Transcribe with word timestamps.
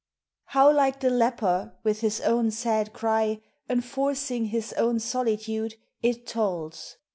How 0.45 0.73
like 0.73 0.99
the 1.01 1.11
leper, 1.11 1.77
with 1.83 2.01
his 2.01 2.21
own 2.21 2.49
sad 2.49 2.91
cry 2.91 3.39
Enfor< 3.69 4.31
ing 4.31 4.45
his 4.45 4.73
own 4.73 4.99
solitude, 4.99 5.75
it 6.01 6.25
tolls! 6.25 6.97